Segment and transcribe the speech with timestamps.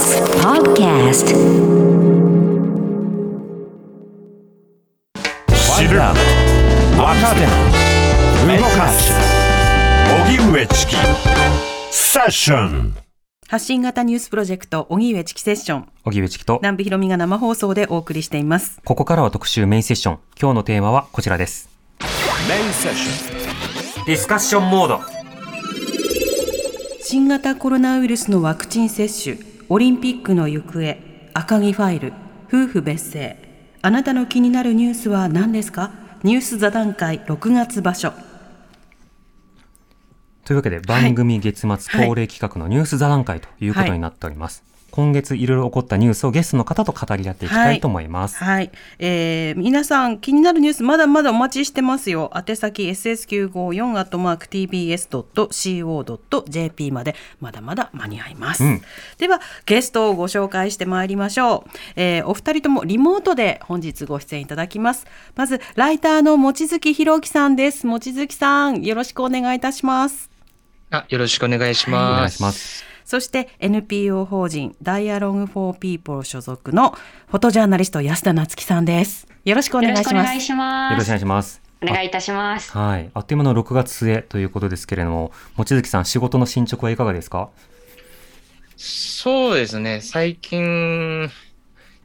[0.00, 1.26] TBS Podcast.
[5.76, 6.14] 知るわ
[7.14, 7.40] かる
[8.58, 9.12] 動かす
[10.26, 10.96] 荻上チキ
[11.90, 12.94] セッション
[13.46, 15.88] 発信型ニュースプロジェクト荻上チキセッション。
[16.04, 18.80] 荻上チキと南部ひろみが生放送でお送りしています。
[18.82, 20.18] ここからは特集メインセッション。
[20.40, 21.68] 今日のテーマはこちらです。
[22.48, 25.00] メインセッションディスカッションモード
[27.02, 30.96] 新型コロナウイルスのワクチン接種オリンピックの行方
[31.32, 32.12] 赤木ファイル
[32.48, 33.36] 夫婦別姓。
[33.82, 35.92] あなたの気になるニュースは何ですか？
[36.24, 38.12] ニュース座談会6月場所。
[40.44, 41.68] というわけで番組月末
[42.04, 52.30] 恒例企画のニュース座談会ということになっております、今月いろいろ起こったニュースをゲストの方と語り合っていきたいと思います、はい、えー、皆さん気になるニュースまだまだお待ちしてますよ。
[52.34, 54.46] 宛先 ss954 アットマーク
[55.48, 58.82] tbs.co.jp までまだまだ間に合います、うん。
[59.18, 65.06] ではゲストをご紹介してまいりましょう、えー、お二人ともリモートで本日ご出演いただきます。
[65.36, 67.86] まずライターの望月博樹さんです。
[67.86, 70.30] 望月さんよろしくお願いいたします。
[70.90, 72.18] あ、よろしくお願いしおます。
[72.18, 80.92] 願いしますそして NPO 法人ダイアログフォーピーポー所属のフォトジャーナリスト安田夏樹さんですよろしくお願いしますよろしくお願いします。
[80.92, 82.70] よろしくお願いしますお願いいたします。
[82.70, 83.10] はい。
[83.12, 87.48] あっという間の6月末ということですけれども、望月さん、仕事の進捗はいかがですか？
[88.76, 91.28] そうですね、最近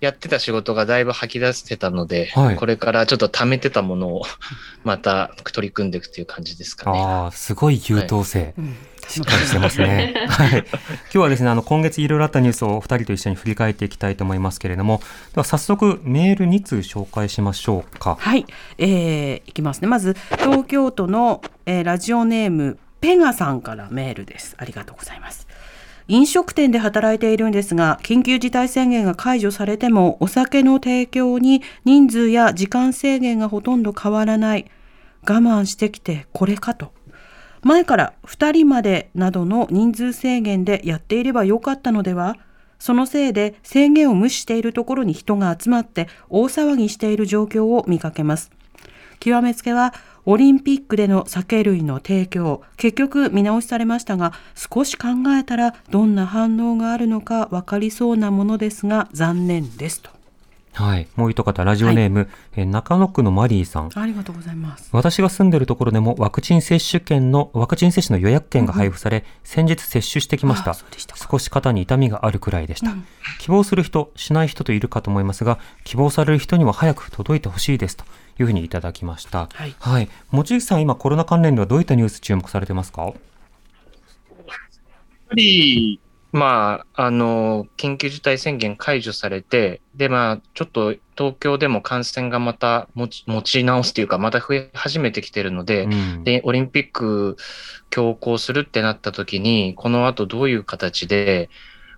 [0.05, 4.23] やってた仕事がだいぶ吐き出してたので、はいこれからちょっと貯めてたものを
[4.83, 6.99] また取り組んでいくという感じですかね。
[6.99, 8.53] ああ、すごい優等生。
[8.57, 8.75] うん
[9.07, 10.15] しっかりしてますね。
[10.27, 10.49] はい。
[10.49, 10.65] 今
[11.11, 14.99] 日はですね、あの、今月いろいろあったニュースをお二人と一緒に振り返っていきたいと思いますけれども、
[15.33, 18.17] では早速メール2通紹介しましょうか。
[18.19, 18.45] はい、
[18.79, 19.87] えーいきますね。
[19.87, 24.55] まず東京都の、えーラジオネームペガさんからメールです。
[24.57, 25.44] ありがとうございます。
[26.07, 34.69] 飲食店で働いているんですが、緊急事態宣言が解除されても、お酒の提供に人数や時間制限がほとんど変わらない。
[35.27, 36.93] 我慢してきてこれかと。
[37.63, 42.37] 前から2人までなどの人数制限でやっていればよかったのでは
[42.77, 48.51] そのせいで制限を無視しているところに人が集まって大騒ぎしている状況を見かけます。
[49.19, 49.95] 極めつけは
[50.25, 55.07] オリンピックでの酒類の提供結局見直しされましたが少し考
[55.39, 60.15] えたらどんな反応があるのか分かりそうなものですが残念ですと。
[60.75, 61.07] はい。
[61.15, 63.89] もう一方、ラジオネーム、えー中野区のマリーさん。
[63.95, 64.89] ありがとうございます。
[64.91, 70.73] 私が住んでるところでもワクチン接種券の、ワクチン接種の予約券が配布され、先日接種してきました。
[70.73, 71.27] したか。
[71.31, 73.05] 少し肩に痛みがあるくらいでした、うん。
[73.39, 78.03] 希望する人、しない人といるかと思いますが、希望される人には早く届いてほしいですと
[78.39, 79.49] いうふうにいただきました。
[79.53, 80.09] はいはい。
[80.31, 83.13] 望月さん、今コロナ関連ではどういったニュース注目されてますか？
[85.27, 85.99] ぱり、
[86.31, 97.37] まあ、あの、緊急事態宣言解除されて、で、まあ、ちょっと東京でも感染がまた持ち持ち直すというか、また増え始めてきてるので、うんで、オリンピック
[97.89, 101.49] 強行するってなった時に、この後どういう形で、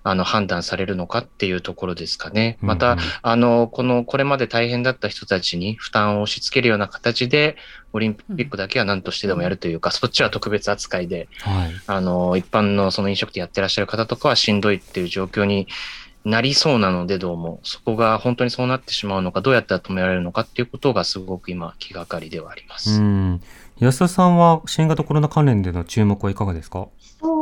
[0.09, 2.57] あの、判断されるのかっていうところですかね。
[2.61, 7.57] また、うんうんあの、この、これまで大変だった人たちに負担を押し付けるような形で、
[7.93, 11.71] オリンピックだけは何としてでもやるというか、そっちは特別扱いで、はい。
[11.87, 15.67] あの、一般のその飲食店やってらっしゃる方とかはしんどいっていう状況に
[16.23, 23.01] なりそうなので、どうも、そこが本当にそうなってしまうのか、どうやったら止められるのかっていうことがすごく今、気がかりではありまうす。
[23.01, 23.41] ん。
[23.79, 26.87] 安田さんは新型コロナ関連での注目はいかがですか？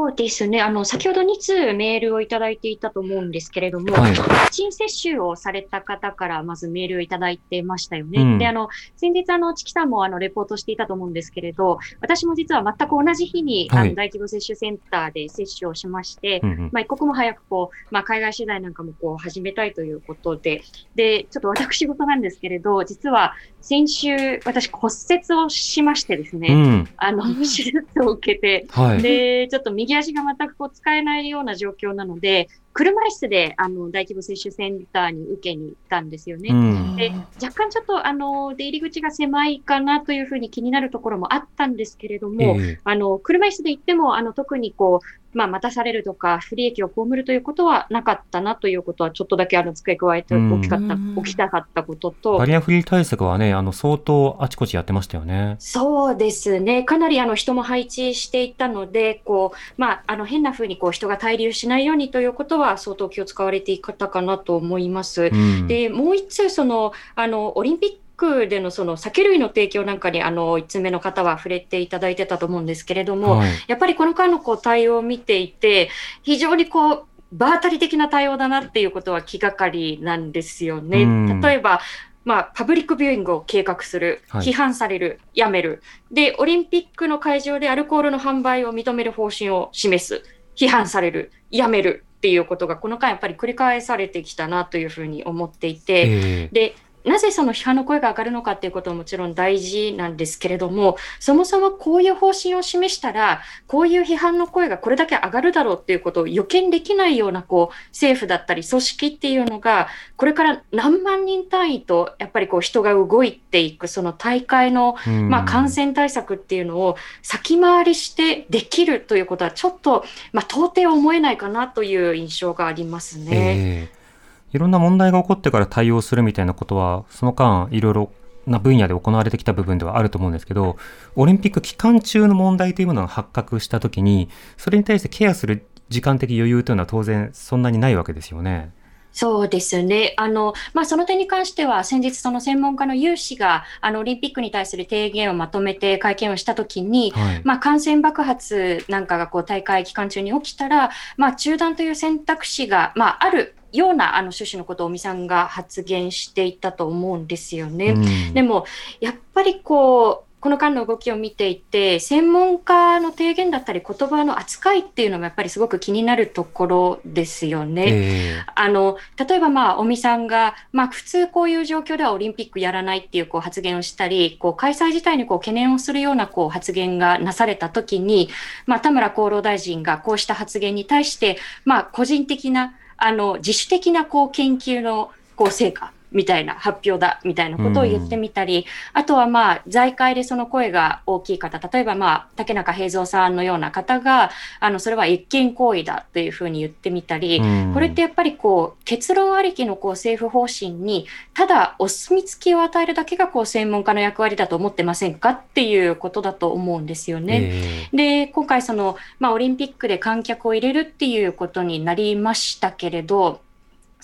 [0.06, 0.62] そうですね。
[0.62, 8.22] あの、先ほど2通メールをいただいていたと思うんですけれども、はいワクチン接種をされた方からまずメールをいただいてましたよね。
[8.22, 20.62] うんで、あの、先日、あの、チキさんもあの、レポートしていたと思うんですけれど、私も実は全く同じ日に、はいあの、大規模接種センターで接種をしまして、うんうんまあ、一刻も早くこう、まあ、海外取材なんかもこう始めたいということで、
[20.94, 23.34] で、ちょっと私事なんですけれど、実は
[23.66, 26.90] 先週、私骨折をしましてですね、うん。
[26.98, 29.02] あの、手術を受けて、はい。
[29.02, 36.50] で、ちょっと右足が全くこう使えないような状況なので、車椅子であの大規模接種センターに受けに行ったんですよね。
[36.52, 36.96] うん。
[36.98, 55.56] で若干ちょっとあの出入り口が狭いかなというふうに気になるところもあったんですけれども、ええあの車椅子で行ってもあの特にこう、まあ、待たされるとか不利益を被るということはなかったなということはちょっとだけあの付け加えておきかった、うんおきたかったこととバ、リアフリー対策はね、あの、相当あちこちやってましたよね。
[55.60, 56.84] そうですね。
[56.84, 65.30] かなりあの人も配置していたので、こう、まあ、あの変な風にこう人が滞留しないようにということは相当気を使われていたかなと思います。
[65.34, 65.68] うん。
[65.68, 73.50] で、もう一つ、その、あの、オリンピックでのその酒類の提供なんかに、あの、一つ目の方は触れていただいてたと思うんですけれども、はい。
[73.68, 75.90] やっぱりこの間のこう対応を見ていて、
[76.24, 81.04] 非常にこう、場当たり的な対応だなっていうことは気がかりなんですよね。
[81.04, 81.82] うん例えば、
[82.26, 85.82] まあ、パブリックビューイングを計画する、はい批判される、やめる。
[86.12, 90.24] で、オリンピックの会場でアルコールの販売を認める方針を示す、
[90.56, 96.10] 批判される、やめるっていうことが、この間やっぱり繰り返されてきたなというふうに思っていて、え
[96.46, 96.50] え。
[96.52, 96.76] で、
[97.06, 109.88] なぜその批判の声が上がるのかっていうことももちろん大事なんですけれども、そもそもこういう方針を示したら、こういう批判の声がこれだけ上がるだろうっていうことを予見できないようなこう政府だったり組織っていうのが、
[110.18, 123.90] これから何万人単位とやっぱりこう人が動いていく、その大会のうんまあ、感染対策っていうのを先回りしてできるということは、ちょっと、まあ、到底思えないかなという印象がありますね。
[123.90, 124.05] ええ
[124.54, 128.12] いろんな問題が起こってから対応するみたいなことは、その間、いろいろ
[128.48, 130.78] な分野で行われてきた部分ではあると思うんですけど、
[131.16, 138.72] オリンピック期間中の問題というものが発覚したときに、それに対してケアする時間的余裕というのは当然そんなにないわけですよね。
[139.16, 140.14] そうですね。
[140.18, 147.42] あの、まあ、その点に関しては、先日、その専門家の有志が、あの、オリンピックに対する提言をまとめて会見をしたときに、はい。
[147.46, 157.92] まあ、感染爆発なんかがこう大会期間中に起きたら、まあ、中断という選択肢が、まあ、あるようなあの趣旨のことを尾身さんが発言していたと思うんですよね。
[157.92, 158.66] うんでも、
[159.00, 167.86] やっぱりこう、この間の動きを見ていて、専門家の提言だったり、言葉の扱いっていうのもやっぱりすごく気になるところですよね。
[167.88, 178.30] えあの例えば、まあ、尾身さんが、まあ、普通こういう状況ではオリンピックやらないっていうこう発言をしたり、こう開催自体にこう懸念をするようなこう発言がなされたときに、
[178.68, 185.92] まあ、田村厚労大臣がこうした発言に対して、まあ、個人的な、あの自主的なこう研究のこう成果。
[186.16, 197.74] みたいな発表だみたいなことを言ってみたり、あとはまあ財界でその声が大きい方、例えばまあ竹中平蔵さんのような方が、あのそれは越権行為だというふうに言ってみたり、うん。
[197.74, 207.90] これってやっぱりこう結論ありきのこう政府方針にただお墨付きを与えるだけがこう専門家の役割だと思ってませんかっていうことだと思うんですよね。
[207.94, 208.26] え。
[208.26, 213.42] で今回その、まあ、オリンピックで観客を入れるっていうことになりましたけれど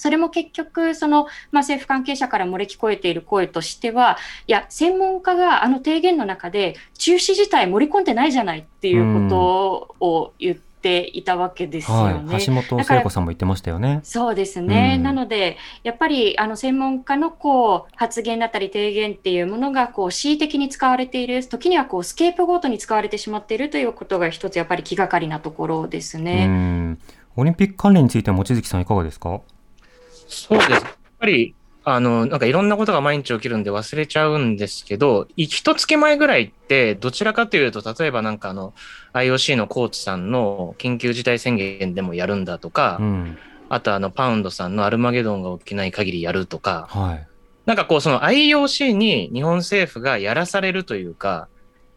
[0.01, 4.17] それも結局その、まあ、政府関係者から漏れ聞こえている声としては
[4.47, 12.33] いや専門家があの提言の中で中止自体盛り込んでないじゃないっていうことを言っていたわけですよね。
[12.33, 12.43] はい。
[12.43, 13.99] 橋本聖子さんも言ってましたよね。
[14.01, 26.47] そうですね、うんなので、やっぱりあの専門家のこう発言だったり提言っていうものがこう恣意的に使われている、時にはこうスケープゴートに使われてしまっているということが一つやっぱり気がかりなところですうね。
[26.47, 26.99] ん。
[27.35, 29.39] オリンピック関連については望月さんいかがですか？
[30.31, 30.71] そうです。
[30.71, 30.83] やっ
[31.19, 38.73] ぱり、あの、なんかいろんなことが毎日起きるんで忘れちゃうんですけど、い一月前ぐらいって、どちらかというと、例えばなんかあの、
[39.13, 43.37] IOC のコーチさんの緊急事態宣言でもやるんだとか、うん。
[43.69, 47.27] あとあの、パウンドさんのアルマゲドンが起きない限りやるとか、はい。
[47.65, 51.47] なんかこう、その IOC に日本政府がやらされるというか、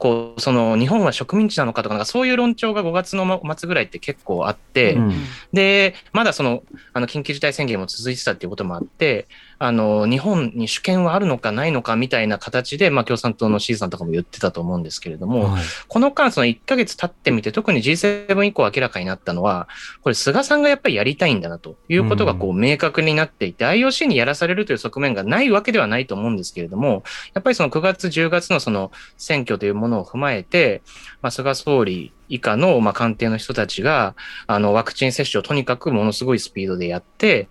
[0.05, 5.15] こう、その日本は植民地なのかとか、なんかそういう論調が5月の末ぐらいって結構あって、うん。
[5.55, 6.62] で、まだその、
[6.93, 9.27] あの、緊急事態宣言も続いてたっていうこともあって、
[9.65, 15.63] あの、日本に主権はあるのかないのかみたいな形で、まあ、共産党の C さんとかも言ってたと思うんですけれども、はい。
[15.89, 19.67] この間、その1ヶ月経ってみて、特に G7 以降明らかになったのは、
[20.03, 27.03] これ、菅さんがやっぱりやりたいんだなということが、こう、明確になっていて、IOC にやらされるという側面がないわけではないと思うんですけれども、
[27.33, 30.83] やっぱりその9月、10月のその選挙というものを踏まえて、
[31.23, 34.15] まあ、菅総理以下の、まあ、官邸の人たちが、
[34.47, 37.49] あの、ワクチン接種をとにかくものすごいスピードでやって、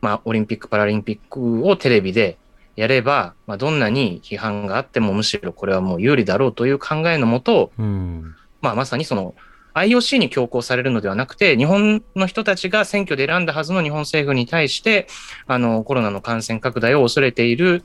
[0.00, 2.38] まあ、オリンピック・パラリンピックをテレビで
[2.76, 8.34] やれば、まあ、どんなに批判があってもむしろこれはもう有利だろうという考えのもと、うん。
[8.60, 9.34] まあ、まさにその
[9.74, 15.06] IOC に強行されるのではなくて、日本の人たちが選挙で選んだはずの日本政府に対して、
[15.46, 17.82] あの、コロナの感染拡大を恐れている、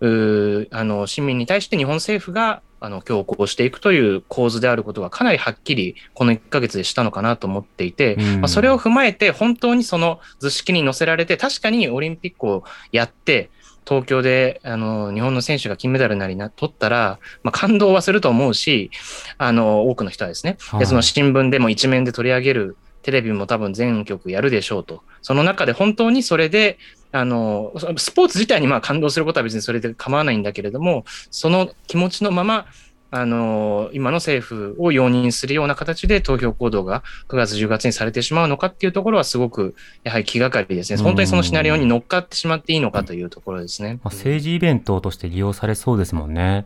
[0.00, 8.40] うーあの、市民に対して日本政府が、あの、強行していくという構図であることがかなりはっきり、この1ヶ月でしたのかなと思っていて、うん。
[8.40, 13.50] まあ、それを踏まえて、本当にその図式に載せられて、確かにオリンピックをやって、
[13.84, 18.90] 東京であの日本の選手が金メダルなりな取ったら、まあ、感動はすると思うし、
[19.38, 20.80] あの多くの人はですね、はい。
[20.80, 26.78] でその新聞でも一面で取り上げる、テレビも多分全局やるでしょうと、その中で本当にそれで、
[27.12, 32.66] あのスポーツ自体にまあ感動することは別にそれで構わないんだけれども、その気持ちのまま、
[33.14, 40.98] あの今の政府を容認するような形で投票行動が9月、10月にされてしまうのかっていうところはすごくやはり気がかりですね。
[41.02, 44.00] 本当にそのシナリオに乗っかってしまっていいのかというところですね。
[44.02, 46.40] まあ、政治イベントとして利用されそうですもんね。
[46.40, 46.64] うん、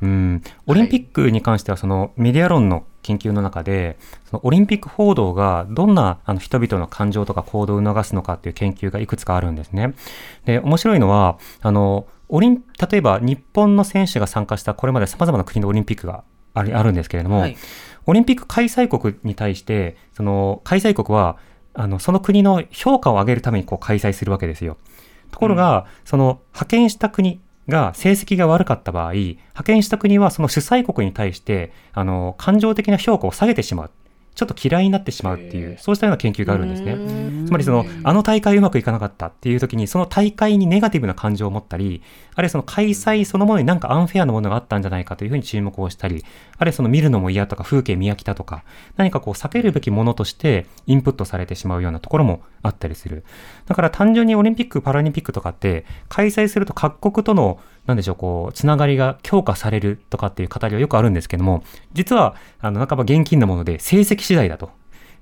[0.00, 3.96] オリンピックに関してはそのメディア論の研究の中で、
[4.30, 9.94] そのオリンピック報道がどんなあの人々の感情とか行動を促すのかっていう研究がいくつかあるんですね。
[10.44, 16.24] で、面白いのは、あの、オリン、例えば日本の選手が参加したこれまで様々な国のオリンピックが
[16.54, 17.56] あるあるんですけれども、はい
[18.06, 21.38] オリンピック開催国に対して、その開催国は、
[21.72, 24.76] あの、その国の評価を上げるためにこう開催するわけですよ。
[25.30, 33.90] ところが、その派遣した国が成績が悪かった場合、派遣した国はその主催国に対して、あの、感情的な評価を下げてしまう。
[34.34, 36.96] ちょっと嫌いになってしまうっていう、そうしたような研究があるんですね。
[36.96, 42.02] ねつまりその、あの大会うまくいかなかったっていう時に、その大会にネガティブな感情を持ったり、
[42.34, 46.24] あるいはその開催そのものになんかアンフェアなものがあったんじゃないかというふうに注目をしたり、
[46.58, 48.64] あるいはその見るのも嫌とか風景見飽きたとか、
[48.96, 53.24] 何かこう避けるべきものとしてインプットされてしまうようなところもあったりする。
[53.66, 64.70] だから単純にオリンピック、パラリンピックとかって、開催すると各国との、なんでしょう、こう、つながりが強化されるとかっていう語りはよくあるんですけども、実は、あの、半ば現金なもので、成績次第だと。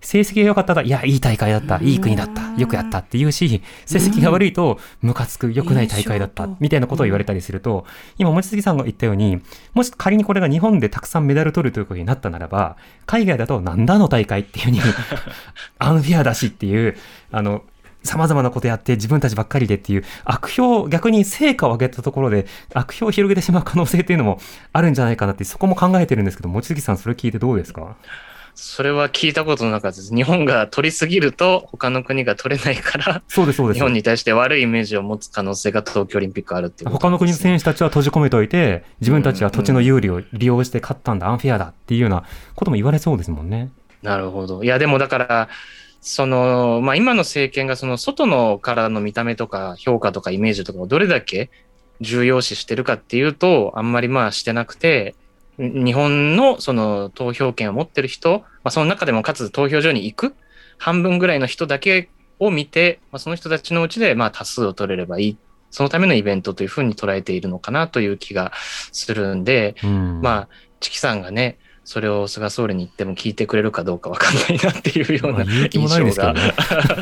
[0.03, 7.87] 成績が良かったら、いや、いい大会だった、いい国だった、よくやったって言うし、成績が悪いと、ムカつく、良くない大会だったみたいなことを言われたりすると、
[8.19, 9.41] 今、望月さんが言ったように、
[9.75, 14.81] もし仮にこれが日本でたくさんメダル取るということになったならば、海外だと、なんだあの大会っていうふうに、
[15.79, 16.97] アンフェアだしっていう、
[17.31, 17.63] あの、
[18.05, 24.41] 様々なことやって自分たちばっかりでっていう悪評、逆に成果を上げたところで悪評を広げてしまう可能性っていうのも
[24.73, 27.95] あるんじゃないかなって、そこも考えてるんですけど、望月さんそれ聞いてどうですか？
[28.55, 30.15] それは聞いたことなかったです。
[30.15, 33.77] 日本が取りすぎると他の国が取れないから、そうです、そうです。
[33.77, 43.71] 日本に対して悪いイメージを持つ可能性が東京オリンピックあるっていうこと他の国の選手たちは閉じ込めておいて、自分たちは土地の有利を利用して勝ったんだ、アンフェアだっていうようなことも言われそうですもんね。
[44.03, 44.63] なるほど。
[44.65, 45.49] いや、でもだから、
[46.01, 51.51] その、まあ今の政権がその外のからの見た目とか評価とかイメージとかをどれだけ
[52.01, 55.22] 重要視してるかっていうと、あんまりまあしてなくて、ん
[55.59, 60.35] 日本のその投票権を持ってる人、まあその中でもかつ投票所に行く
[60.79, 65.39] 半分ぐらいの人だけを見て、まあその人たちのうちでまあ多数を取れればいい。
[65.71, 68.53] そのためのイベントというふうに捉えているのかなという気が
[68.93, 70.21] するんで、うん。
[70.21, 70.49] まあ、
[70.81, 76.55] チキさんがね、それを菅総理に言っても聞いてくれるかどうかわかんないなっていうようなまあ勇気もないですけどね。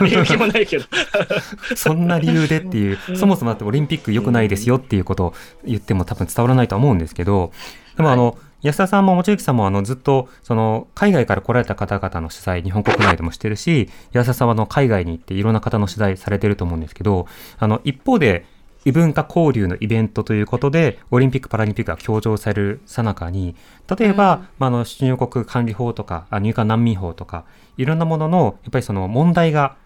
[0.08, 0.84] 勇 気もないけど。
[1.76, 5.34] そんな理由でっていう、そもそもだってオリンピック良くないですよっていうことを
[5.64, 7.52] 言っても多分伝わらないとは思うんですけど、
[7.96, 17.26] でもあの、安田さんも望月さんもあのずっとその海外から来られた方々の取材、日本国内でもしてるし、安田さんはあの海外に行っていろんな方の取材されてると思うんですけど、
[17.58, 18.44] あの一方で
[18.84, 23.54] 異文化交流のイベントということで、オリンピック・パラリンピックが強調されるさなかに、
[23.98, 24.48] 例えば、うん。
[24.58, 27.44] まあ、あの入国管理法とか、あ入管難民法とか、
[27.76, 29.76] いろんなものの、やっぱりその問題が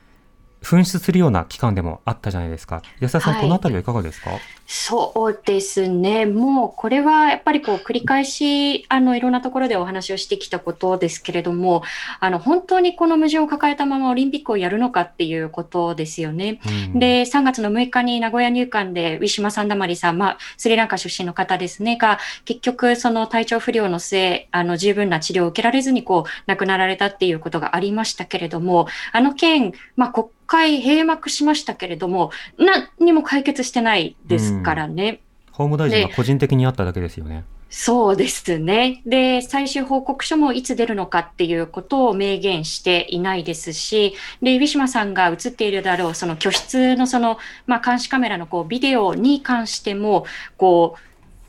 [0.64, 2.82] 噴出するような期間でもあったじゃないですか。
[3.00, 4.30] 安田さん、はいこのあたりはいかがですか？
[4.66, 6.24] そうですね。
[6.24, 11.82] もうこれはやっぱりこう繰り返しあのいろんなところでお話をしてきたことですけれども、
[12.18, 16.60] あの本当にこの矛盾を抱えたままオリンピックをやるのかっていうことですよね。
[16.66, 35.20] うんで、3月の6日に名古屋入管で、ウィシュマ・サンダマリさん、まあ、スリランカ出身の方ですね、が、結局、その体調不良の末、あの、十分な治療を受けられずに、こう、亡くなられたっていうことがありましたけれども、あの件、まあ、国会閉幕しましたけれども、何にも解決してないですからね。
[35.52, 37.44] 法務大臣が個人的にあっただけですよね。
[37.76, 39.02] そうですね。
[39.04, 47.36] で、最終報告書もいつ出るのかっていうことを明言していないですし、で、ウィシュマさんが映っているだろう、その居室のその、
[47.66, 50.24] まあ、監視カメラのこうビデオに関しても、
[50.56, 51.00] こう、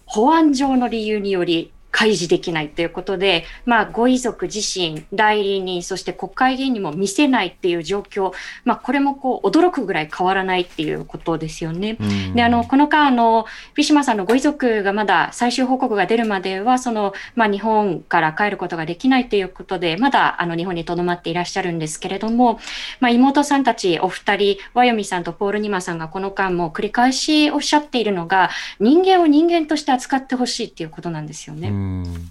[0.07, 8.33] 保安上の理由により、開示できないということで、まあ、ご遺族自身、代理人、そして国会議員にも見せないっていう状況、
[8.65, 11.95] まあ、これもこう驚くぐらい変わらないっていうことですよね。
[12.01, 22.59] うんで、あの、この間、あの、フィシュマさんのご遺族がまだ最終報告が出るまでは、その、まあ、日本から帰ることができないということで、まだ、あの、日本に留まっていらっしゃるんですけれども、
[22.99, 28.49] まあ、妹さんたちお二人、ワヨミさんとポール・ニマさんがこの間も繰り返しおっしゃっているのが、
[28.81, 31.84] 人間を人間として扱ってほしいっていうことなんですよね。
[31.85, 32.25] うん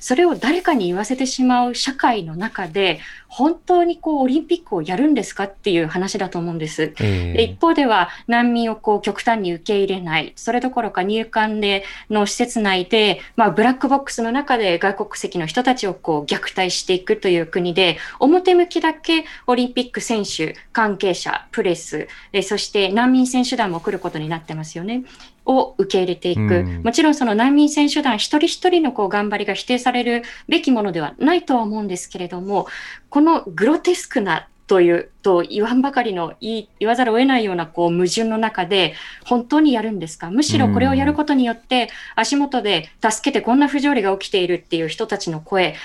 [0.00, 6.94] それを誰かに言わせてしまう社会の中で、本当にこう、オリンピックをやるんですかっていう話だと思うんです。
[7.00, 25.04] えで一方では難民をこう極端に受け入れない、それどころか入管での施設内で、まあ、ブラックボックスの中で外国籍の人たちをこう虐待していくという国で、表向きだけオリンピック選手、関係者、プレス、えそして難民選手団も来ることになってますよね。
[25.46, 26.40] を受け入れていく。
[26.40, 32.66] うんもちろんその難民選手団一人一人のこう頑張りが否定されるべきものではないとは思うんですけれども、
[33.08, 40.30] このグロテスクなというと言わんばかりの言わざるを得ないようなこう矛盾の中で本当にやるんですか？
[40.30, 45.76] むしろこれをやることによって足元で助けてこんな不条理が起きているっていう人たちの声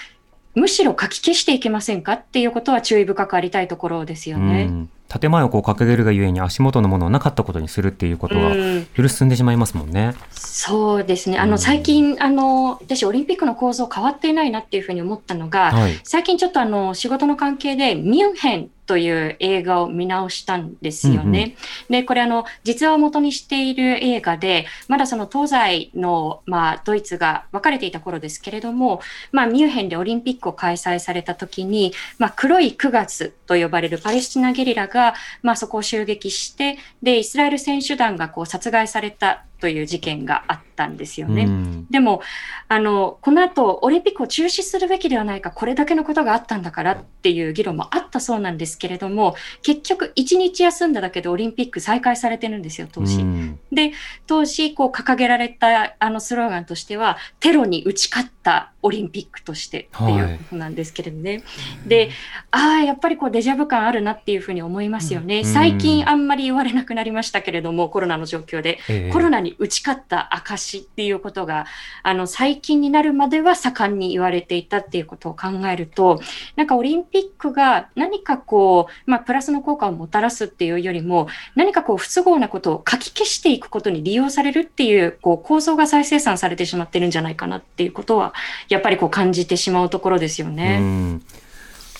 [0.55, 2.13] むしろ書き消していけませんか？
[2.13, 4.63] っていうことは注意深くありたいところですよね。
[4.63, 4.89] うん
[5.19, 10.15] 建前をこう掲げるがゆえに足元のものをなかったことにするっていうことがうんより進んでしまいますもんね。
[10.31, 11.37] そうですね。
[11.37, 15.99] あうんの、最近、あの、私、オリンピックの構造変わっていないなっていうふうに思ったのが、はい。
[16.03, 21.55] 最近ちょっとあの、仕事の関係で、ミュンヘンという映画を見直したんですよね。
[21.89, 28.99] で、これあの、実話を元にしている映画で、まだその東西の、まあ、ドイツが分かれていた頃ですけれども、
[29.31, 41.43] まあ、ミュンヘンでオリンピックを開催された時に、まあ、黒い9月と呼ばれるパレスチナゲリラが、まあ、そこを襲撃して、で、イスラエル選手団がこう殺害されたという事件があったんですよね。
[41.43, 42.21] うんでも
[42.67, 53.21] あの、この後オリンピックを中止するべきではないか、これだけのことがあったんだからっていう議論もあったそうなんですけれども、結局、1日休んだだけでオリンピック再開されてるんですよ、当時。
[53.21, 53.91] うんで、
[54.25, 61.43] 当時こう掲げられたあのスローガンとしては、テロに打ち勝ったオリンピックとしてっていうことなんですけれどね。
[61.85, 62.09] で、
[62.49, 65.39] ああ、やっぱりこうデジャブ感あるなっていうふうに思いますよね。
[65.39, 68.79] うん最近あんまり言われなくなりましたけれども、コロナの状況で。
[68.89, 71.65] ええコロナに打ち勝った証っていうことが、
[72.03, 76.21] あの、最近になるまでは盛んに言われていたっていうことを考えると、
[76.55, 88.30] なんかオリンピックが何かこう、まあ、プラスの効果をもたらすっていうよりも、何かこう、不都合なことを書き消していくことに利用されるっていう、こう、構造が再生産されてしまってるんじゃないかなっていうことは、
[88.69, 90.79] やっぱりこう、感じてしまうところですようね。
[90.79, 91.21] ん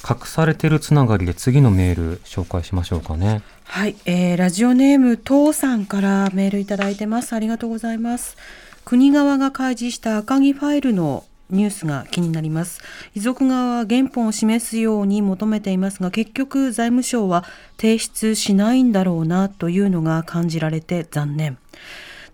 [0.08, 3.42] 隠されてるつながりで次のメール紹介しましょうかね。
[3.66, 7.34] はい、えーラジオネーム父さんからメールいただいてます。
[7.34, 8.36] ありがとうございます。
[8.84, 12.82] 国側が開示した赤木ファイルのニュースが気になります。
[13.14, 17.44] 遺族側は原本を示すように求めていますが、結局財務省は
[17.78, 21.58] 提出しないんだろうなというのが感じられて残念。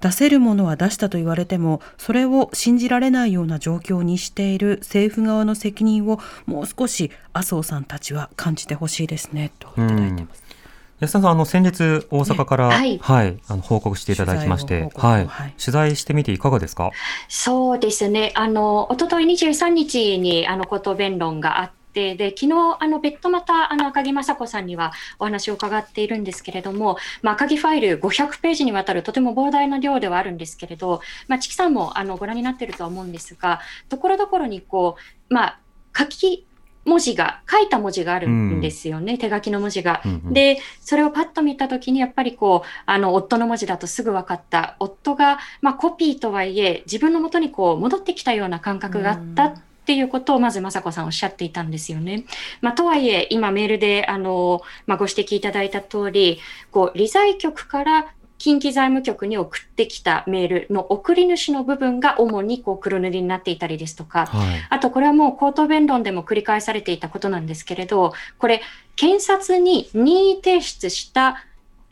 [0.02, 10.44] 出せるものは出したと言われても、それを信じられないような状況にしている政府側の責任をもう少し麻生さんたちは感じてほしいですね、といただいてます。
[11.00, 16.90] 安田さん、あの先日大阪から、ねは、はいいあの報告していただきましてはい、はい取材してみていかがですか？
[17.30, 18.32] そうですね。
[18.34, 34.98] あの、一昨日23日に、あの、口頭弁論があって、で、昨日、あの、別途また、あの、赤木雅子さんにはお話を伺っているんですけれども、まあ、赤木ファイル500ページにわたるとても膨大な量ではあるんですけれど、まあ、チキさんも、あの、ご覧になっているとは思うんですが、ところどころに、こ
[35.30, 35.60] う、まあ、
[35.98, 36.46] 書き、
[36.86, 40.02] 文字が、書いた文字があるんですよね、手書きの文字が。
[40.06, 44.78] うんうん、で、それをパッと見たときに、やっぱりこう、あの、夫の文字だとすぐ分かった。
[44.80, 49.54] 夫が、まあ、コピーとはいえ、自分のもとにこう、戻ってきたような感覚があったっ
[49.88, 52.26] ていうことを、まず、雅子さんおっしゃっていたんですよね。
[52.60, 56.40] まあ、とはいえ、今メールで、あの、まあ、ご指摘いただいた通り、
[56.72, 68.62] こう、理財局から近畿財務局に送ってきたメールの送り主の部分が主にこう黒塗りになっていたりですとか、はい、あとこれはもう口頭弁論でも繰り返されていたことなんですけれど、これ、
[68.96, 71.46] 検察に任意提出した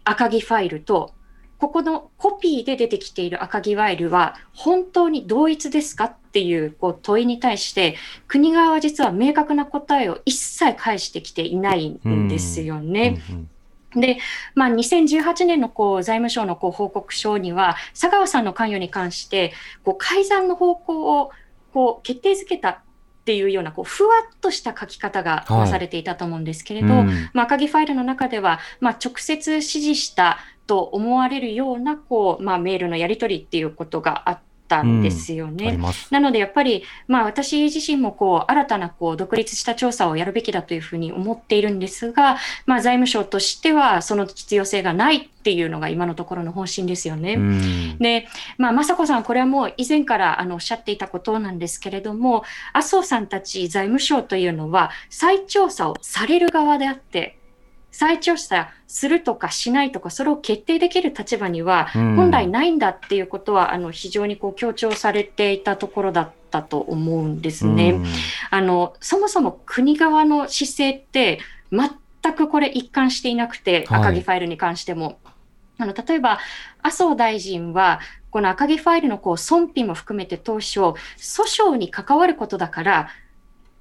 [0.04, 1.14] 赤木ファイルと、
[1.58, 7.96] ここのコピーで出てきている赤木ファイルは本当に同一ですかっていうこう問いに対して、
[8.28, 13.22] 国側は実は明確な答えを一切返してきていないんですよね。
[13.30, 13.50] うんうん
[13.96, 14.18] で、
[14.56, 19.54] まあ、2018年のこう財務省のこう報告書には、佐川さんの関与に関して、
[19.86, 21.32] こう改ざんの方向を
[21.74, 22.78] こう決定づけたっ
[23.24, 35.68] ていうようなこうふわっとした書き方がなされていたと思うんですけれど、うんまあ、赤木ファイルの中では、まあ、直接指示したと思われるようなこう、まあ、メールのやり取りっていうことがあったんですよね。
[35.68, 36.14] あります。
[36.14, 47.36] なのでやっぱり、まあ、私自身もこう新たなこう独立した調査をやるべきだというふうに思っているんですが、まあ、財務省としてはその必要性がないっていうのが今のところの方針ですよね。
[47.36, 57.38] うんで、まあ、雅子さん、これはもう以前からあのおっしゃっていたことなんですけれども、麻生さんたち財務省というのは、再調査をされる側であって、
[57.98, 67.92] 再調査するとかしないとか、それを決定できる立場には、うん本来ないんだっていうことは、あの非常にこう強調されていたところだったと思うんですね。
[67.92, 68.06] うん
[68.52, 71.40] あのそもそも国側の姿勢って
[71.72, 75.18] 全くこれ一貫していなくて、はい赤木ファイルに関しても。
[75.78, 76.40] あの例えば
[76.82, 83.10] 麻生大臣はこの赤木ファイルのこう損否も含めて当初訴訟に関わることだから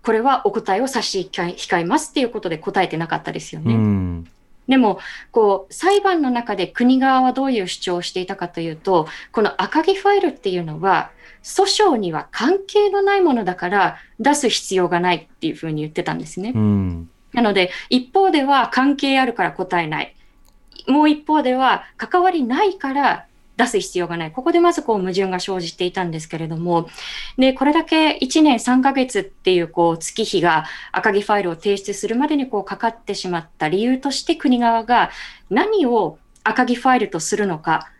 [0.04, 3.74] これはお答えを差し控えますっていうことで答えてなかったですよね。
[3.74, 4.28] うん
[4.66, 4.98] でも、
[5.30, 11.10] こう、裁判の中で国側はどういう主張をしていたかというと、この赤木ファイルっていうのは、
[11.42, 16.52] 訴訟には関係のないものだから出す必要がないっていうふうに言ってたんですね。
[16.54, 20.14] うんなので、一方では関係あるから答えない。
[20.86, 24.32] もう一方では関わりないから出す必要がない。
[24.32, 26.88] ここでまずこう矛盾が生じていたんですけれども、
[27.38, 35.10] で、これだけ1年3ヶ月っていうこう月日が赤木ファイルを提出するまでにこうかかってしまった理由として国側が
[35.50, 37.90] 何を赤木ファイルとするのか、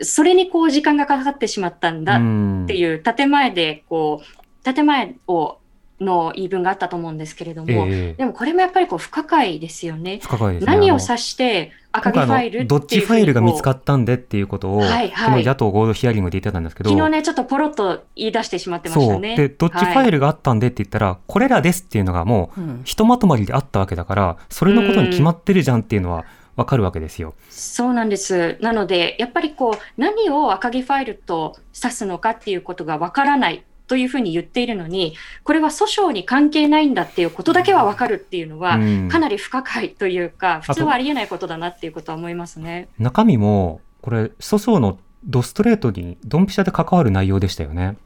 [0.00, 5.58] それにこう時間がかかってしまったんだっていう建前でこう、建前を
[6.00, 10.20] の言い分があったと思うんですけれども、えー、でもこれもやっぱりこう不可解ですよね。
[10.22, 19.36] 不可解ですね何を指して赤木ファイルどっちファイルが見つかったんでっていうことを、はいはい、野党合同ヒアリングで言ってたんですけど、昨日ね、ちょっとポロッと言い出してしまってましたね。
[19.36, 26.24] で、どっちファイルがあったんでって言ったら、はい、これらですっていうのがもう、ひとまとまりであったわけだから、それのことに決まってるじゃんっていうのは、
[26.56, 27.34] わかるわけですよ。
[27.50, 28.58] そうなんです。
[28.60, 38.78] なので、やっぱりこう、何を赤木ファイルと指すのかっていうことがわからないというふうに言っているのに、これは訴訟に関係ないんだっていうことだけは分かるっていうのは、
[39.10, 42.88] かなり不可解というか、普通はありえないことだなっていうことは思いますね。
[42.98, 47.96] 中身も、これ、訴訟のドストレートにドンピシャで関わる内容でしたよね。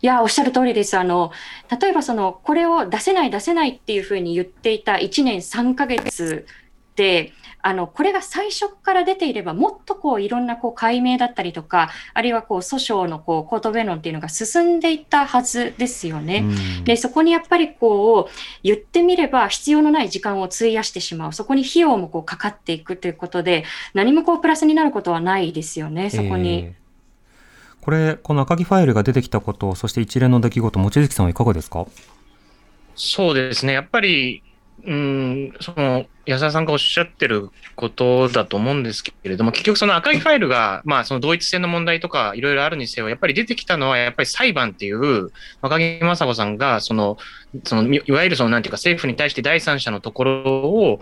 [0.00, 0.98] いや、おっしゃる通りです。
[0.98, 1.32] あの、
[1.80, 6.46] 例えばその、これを出せない出せないっていうふうに言っていた1年3ヶ月
[6.96, 7.32] で、
[7.66, 16.44] あのこれが最初から出ていればもっとこういろんなこう解明だったりとかあるいはこう訴訟のこうコート弁論っていうのが進んでいったはずですよね。
[16.84, 26.54] でそこにやっぱりこう言ってみれば必要のない時間を費やしてしまうそこに費用もこうかかっていくということで何もこうプラスになることはないですよねそこに。
[26.54, 26.84] えー
[27.84, 31.86] これ、この赤木ファイルが出てきたこと、そして一連の出来事、望月さんはいかがですか？
[32.96, 33.74] そうですね。
[33.74, 34.42] やっぱり、
[34.86, 45.30] うん、その、安田さんがおっしゃってることだと思うんですけれども、結局その赤いファイルが、まあその同一性の問題とかいろいろあるにせよ、やっぱり出てきたのはやっぱり裁判っていう、
[45.62, 47.16] 若木雅子さんが、その、
[47.64, 51.00] その、いわゆるそのなんていうか政府に対して第三者のところを、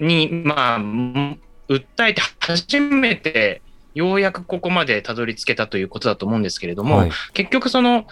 [0.00, 0.78] に、まあ、
[1.68, 3.62] 訴えて初めて、
[3.94, 8.06] ようやくここまでたどり着けたということだと思うんですけれども、はい、結局その、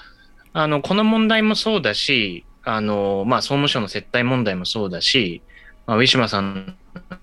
[0.53, 5.43] あの、この問題もそうだし、あの、まあ、総務省の接待問題もそうだし、
[5.87, 6.77] まあ、ウィシュマさん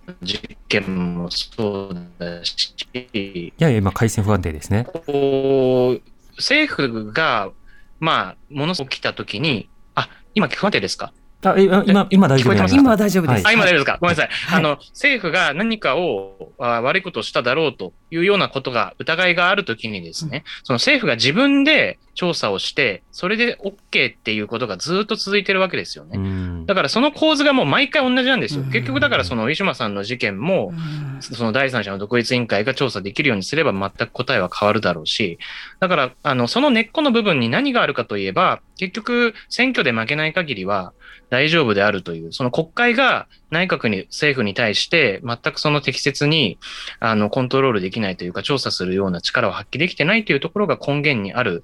[0.08, 4.88] の事件もそうだし、いやいや、今、回線不安定ですね。
[5.06, 6.02] こう、
[6.38, 7.52] 政府が、
[8.00, 11.14] まあ、ものすごく来たときに、あ、今、不安定ですか？
[11.44, 12.76] あ今、今大丈夫です。
[12.76, 13.48] 今大丈夫です。
[13.48, 13.98] あ、今大丈夫ですか？
[14.02, 14.30] ごめんなさい。
[14.30, 26.18] はい、あの、政府が何かをあ悪いことをしただろうというようなことが、疑いがあるときにですね、うん、その政府が自分で調査をして、それで OK っていうことがずっと続いてるわけですよね。
[26.18, 28.64] うん、だからその構図がもう毎回同じなんですよ。
[28.64, 30.74] 結局だからそのウィシュマさんの事件も、
[31.22, 35.38] その第三者の独立委員会が調査できるようにすれば全く答えは変わるだろうし、
[35.80, 40.94] だから、あの、その根っこの部分に何があるかといえば、結局選挙で負けない限りは、
[41.30, 46.58] 大丈夫であるという、その国会が内閣に、政府に対して全くその適切に
[47.00, 51.64] あのコントロールできないというか、調査するような力を発揮できてないというところが根源にある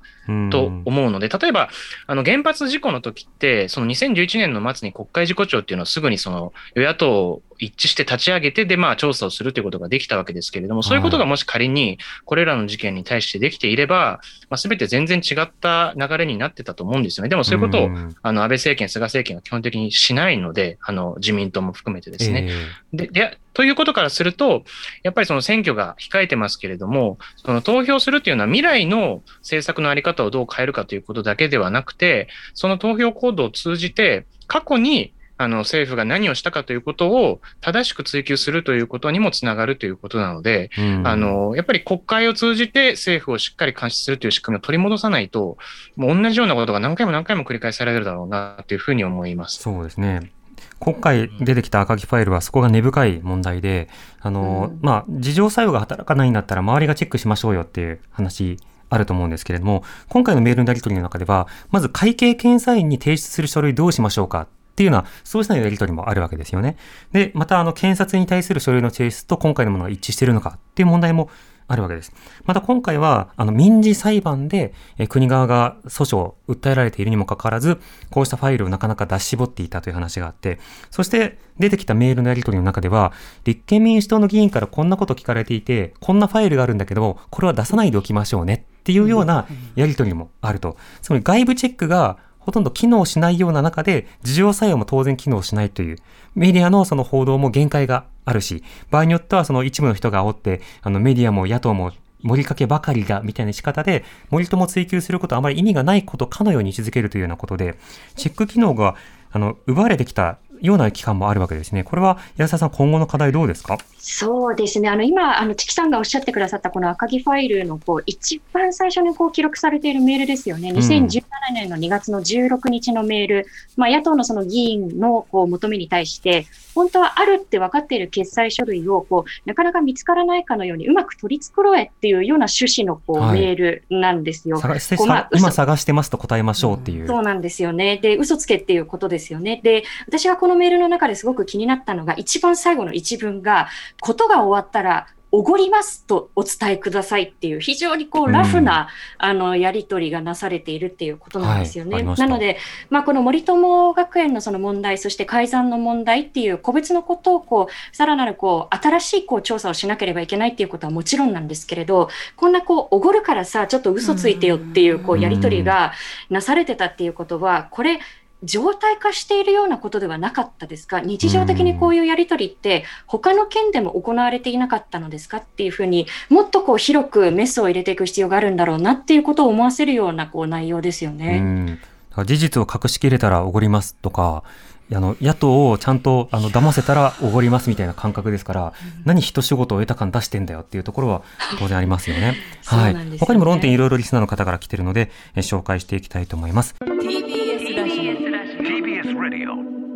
[0.52, 1.69] と思うので、例えば、
[2.08, 17.30] あの原発事故の時って、その2011年の末に国会事故調っていうのはすぐにその与野党一致して立ち上げて、で、まあ、調査をするということができたわけですけれども、そういうことがもし仮に、これらの事件に対してできていれば、まあ、すべて全然違った流れになってたと思うんですよね。
[17.30, 17.89] でもそういうことを、
[18.22, 22.50] あの、安倍政権、菅政権は基本的にしないので、あの、自民党も含めてですね。
[22.94, 24.63] えー、で、で、ということからすると、
[25.04, 45.58] やっぱりその選挙が控えてますけれども、その投票するというのは未来の政策のあり方をどう変えるかということだけではなくて、その投票行動を通じて、過去にあの政府が何をしたかということを正しく追求するということにもつながるということなので、うん、あのやっぱり国会を通じて政府をしっかり監視するという仕組みを取り戻さないと、
[45.96, 49.60] もう同じようなことが何回も何回も繰り返されるだろうなというふうに思います。
[49.60, 50.32] そうですね。
[50.80, 53.88] 今回出てきた赤木ファイルはそこが根深い問題で、
[54.19, 58.58] あの、うん、まあ、自浄作用が働かないんだったら周りがチェックしましょうよっていう話
[58.89, 66.77] あると思うんですけれども、今回のメールのやり取りの中では、まず会計検査院に提出する書類どうしましょうかっていうのは、そうしたやり取りもあるわけですよね。
[67.12, 71.29] で、また、あの、検察に対する書類の提出と今回のものが一致しているのかっていう問題も
[71.67, 72.12] あるわけです。
[72.45, 80.59] また今回は、あの、民事裁判で、え国側が訴訟を訴えられているにもかかわらず、こうしたファイルをなかなか出し絞っていたという話があって、
[80.89, 90.77] そして出てきたメールのやり取りの中では、立憲民主党の議員からこんなこと聞かれていて、こんなファイルがあるんだけど、これは出さないでおきましょうねっていうようなやり取りもあると。
[91.01, 95.97] つまり外部チェックがほとんど機能しないような中で、事情作用も当然機能しないという、
[96.36, 107.77] メディアのその報道も限界があるし、場合によってはその一部の人が煽って、あのメディアも野党も盛りかけばかりだみたいな仕方で、森友追求することはあまり意味がないことかのように位置づけるというようなことで、
[108.15, 108.95] チェック機能が
[109.32, 111.84] あの奪われてきたような期間もあるわけですね。
[111.84, 113.77] これは安田さん、今後の課題どうですか？
[114.06, 114.89] そうですね。
[114.89, 120.74] あの、今、あの、チキさんがおっしゃってくださったこの赤木ファイルの、こう、一番最初にこう記録されているメールですよね。
[120.74, 134.60] 2017年の2月の16日のメール、まあ、野党のその議員のこう求めに対して、本当はあるって分かっている決裁書類を、こう、なかなか見つからないかのように、うまく取り繕えっていうような趣旨のこう、はい、メールなんですよ。
[134.60, 138.00] 探してまあ、今探してますと答えましょうっていう、うん、そうなんですよね。
[138.02, 139.62] で、嘘つけっていうことですよね。
[139.63, 143.70] で、私がこのメールの中ですごく気になったのが、一番最後の一文が、
[144.01, 148.88] ことが終わったら、おごりますとお伝えくださいっていう、非常にこうラフな、
[149.19, 152.03] うん、あのやり取りがなされているっていうことなんですよね。
[152.03, 152.60] はい、なので、
[152.91, 165.93] まあ、この森友学園のその問題、そして改ざんの問題っていう個別のことをこう、さらなるこう新しいこう調査をしなければいけないっていうことはもちろんなんですけれど、こんなこう、おごるからさ、ちょっと嘘ついてよっていうこうやり取りが
[166.29, 167.99] なされてたっていうことは、これ、
[168.43, 170.99] 常態化しているようなことではなかったですか？
[170.99, 181.79] 日常的にこういうやり取りって他の県でも行われていなかったのですかっていうふうにもっとこう広くメスを入れていく必要があるんだろうなっていうことを思わせるようなこう内容ですよね。
[182.25, 184.43] 事実を隠しきれたらおごりますとか
[184.91, 191.23] あの野党をちゃんとあの騙せたらおごりますみたいな感覚ですから、うん、何一仕事を得た感出してんだよっていうところは
[191.58, 192.36] 当然ありますよね。
[192.65, 196.75] はい、ね、他にも論点いろいろリスナーの方から来てるので、え紹介していきたいと思います。
[196.79, 197.53] TBS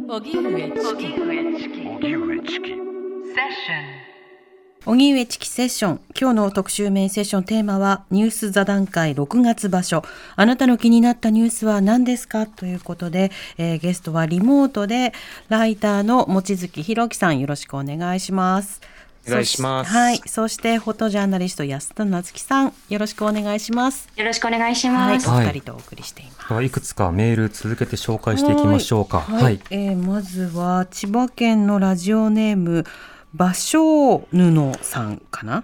[0.10, 3.84] 荻上チキ荻上チキセッショ
[4.86, 6.00] ン荻上チキセッション。
[6.17, 10.04] 今日の特集メインセッションテーマは、ニュース座談会6月場所。
[10.38, 12.46] あなたの気になったニュースは何ですか？
[12.46, 15.12] ということで、えー、ゲストはリモートで、
[15.50, 18.80] ライターの望月弘樹さん、よろしくお願いします。
[19.27, 19.91] お願いします。
[19.91, 20.21] はい。
[20.25, 24.09] そして、フォトジャーナリスト安田なつきさん、よろしくお願いします。
[24.15, 25.29] よろしくお願いします。
[25.29, 26.53] はい、お二人とお送りしています。
[26.53, 29.19] はい、いくつかメール続けて紹介していきましょうか。
[29.19, 29.43] はい。
[29.43, 32.85] はい、えー、まずは千葉県のラジオネーム
[33.35, 35.63] 芭蕉布さんかな。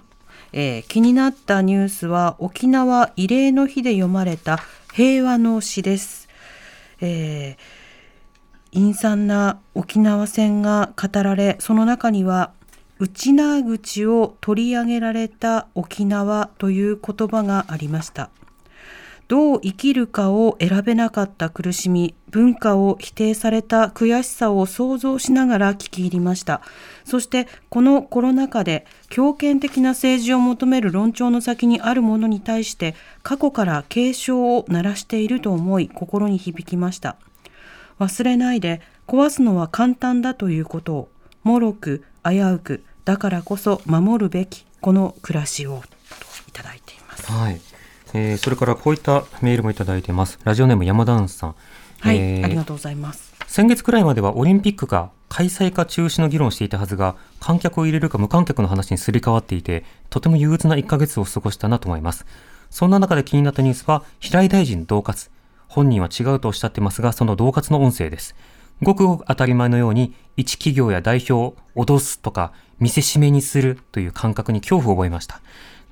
[0.51, 4.59] えー、気になったニュースは沖縄慰霊の日で読まれた
[4.93, 6.29] 平和の詩です。
[7.01, 12.51] えー、陰惨な沖縄戦が語られその中には
[13.03, 18.29] 内縄口を取り上げられた沖縄という言葉がありました。
[19.27, 26.61] どう生きるかを選べなかった苦しみ、文化を否定された悔しさを想像しながら聞き入りました。
[27.03, 37.17] そしてこのコロナ禍で強権的な政治を求める論調の先にあるものに対して過去から警鐘を鳴らしていると思い心に響きました。
[37.99, 41.09] 忘れないで壊すのは簡単だということを、
[41.43, 45.87] もろく危うくだからこそ守るべきこの暮らしをと
[46.47, 47.31] いただいています。
[47.31, 47.59] はい。
[48.13, 50.39] えー、それからこういったメールもいただいてます。
[50.43, 51.55] ラジオネーム山田さん。
[51.99, 53.33] はい、えー、ありがとうございます。
[53.47, 62.25] 先月くらいまではオリンピックが開催か中止の議論をしていたはずが、観客を入れるか無観客の話にすり替わっていて、とても憂鬱な1ヶ月を過ごしたなと思います。
[62.69, 65.31] そんな中で気になったニュースは、平井大臣同活。
[65.67, 68.35] 本人は違うとおっしゃってますが、その同活の音声です。
[68.81, 75.41] ごくごく当たり前のように、一企業や代表を脅すとか、見せしめにするという感覚に恐怖を覚えました。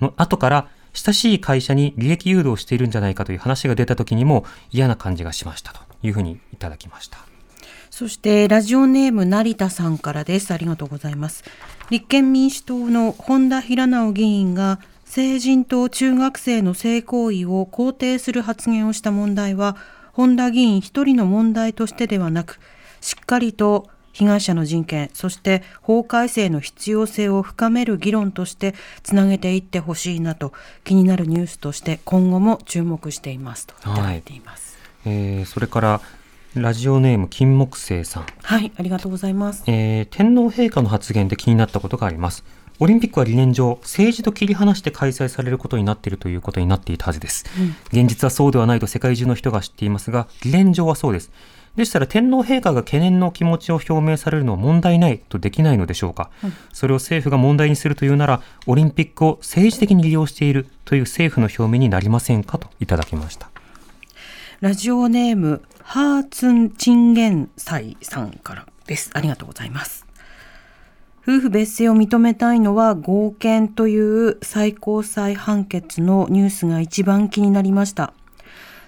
[0.01, 7.19] の後から、親しい会社に利益誘導しているんじゃないかという話が出た時にも嫌な感じがしましたというふうにいただきました。
[7.89, 10.53] そしてラジオネーム成田さんからです。
[10.53, 11.43] ありがとうございます。
[11.89, 19.75] 立憲民主党の本田平直議員が成人と中学生の性行為を肯定する発言をした問題は
[20.13, 22.59] 本田議員一人の問題としてではなく
[22.99, 30.51] しっかりと被害者の人権、そして法改正の必要性を深める議論としてつなげていってほしいなと
[30.83, 34.77] 気になるニュースとして今後も注目していますといただいています。
[35.05, 36.01] はい、えー、それから
[36.55, 38.25] ラジオネーム金木星さん。
[38.43, 39.63] はい、ありがとうございます。
[39.67, 42.43] えー、天皇陛下の発言で気になったことがあります。
[42.81, 47.45] オリンピックは理念上、政治と切り離して開催されることになっているということになっていたはずです。
[47.93, 51.31] うん、現実はそうではないと世界中の人が知っていますが、理念上はそうです。
[51.75, 63.51] でしたら天皇陛下が懸念の気持ちを表明されるのは問題ないとできないのでしょうか、うん、それを政府が問題にするというならオリンピックを政治的に利用しているという政府の表明になりませんかといただきました。
[64.59, 69.11] ラジオネームハーツンチンゲンサイさんからです。
[69.13, 70.10] ありがとうございます
[71.23, 78.13] 夫婦別姓を認めたいのは合憲という最高裁判決のニュースが一番気になりました。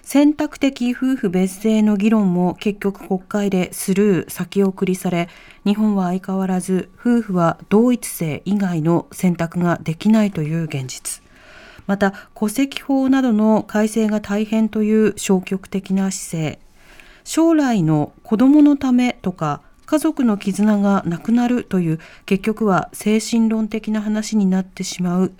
[0.02, 5.28] 選択的夫婦別姓の議論も結局国会でスルー先送りされ
[5.64, 11.22] 日本は相変わらず夫婦は同一性以外の選択ができないという現実。
[11.86, 16.58] また戸籍法などの改正が大変という消極的な姿勢。
[17.22, 19.62] 将来の子供のためとか
[19.94, 25.32] 家族の絆がなくなるという結局は精神論的な話になってしまう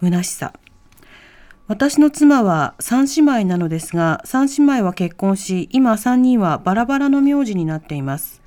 [0.00, 0.52] 虚しさ
[1.66, 8.42] 私の妻は3姉妹なのですが3姉妹は結婚し今3人はバラバラの名字になっています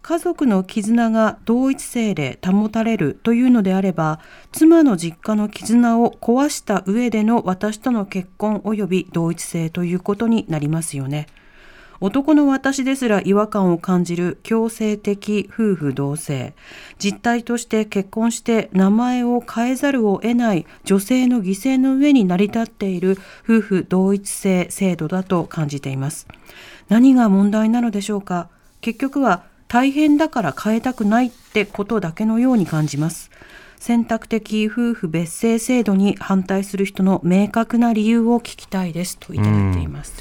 [0.00, 4.18] 家族の絆が同一性で保たれるというのであれば
[4.50, 11.26] 妻の実家の絆を壊した上での私との結婚及び同一性ということになりますよね。
[12.02, 16.52] 男の私ですら違和感を感じる強制的夫婦同姓
[16.98, 26.26] 実態として結婚して名前を変えざるを得ない女性の犠牲の上に成り立っている夫婦同一性制度だと感じています。
[26.88, 28.48] 何が問題なのでしょうか？
[28.80, 33.30] 結局は大変だから変えたくないってことだけのように感じます。
[33.78, 40.14] 選択的夫婦別姓制度に反対する人の明確な理由を聞きたいですといただいています。